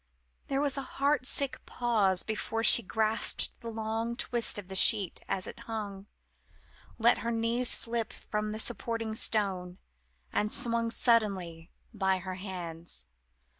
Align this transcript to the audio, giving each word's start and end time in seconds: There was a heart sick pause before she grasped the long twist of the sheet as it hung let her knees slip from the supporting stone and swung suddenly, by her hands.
There 0.47 0.61
was 0.61 0.77
a 0.79 0.97
heart 0.97 1.27
sick 1.27 1.63
pause 1.67 2.23
before 2.23 2.63
she 2.63 2.81
grasped 2.81 3.59
the 3.59 3.69
long 3.69 4.15
twist 4.15 4.57
of 4.57 4.67
the 4.67 4.73
sheet 4.73 5.21
as 5.29 5.45
it 5.45 5.59
hung 5.67 6.07
let 6.97 7.19
her 7.19 7.29
knees 7.29 7.69
slip 7.69 8.11
from 8.11 8.51
the 8.51 8.57
supporting 8.57 9.13
stone 9.13 9.77
and 10.33 10.51
swung 10.51 10.89
suddenly, 10.89 11.69
by 11.93 12.17
her 12.17 12.33
hands. 12.33 13.05